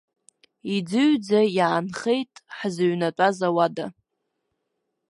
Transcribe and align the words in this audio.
Иӡыҩӡа 0.75 1.39
иаанхеит 1.57 2.33
ҳзыҩнатәаз 2.57 3.37
ауада. 3.47 3.85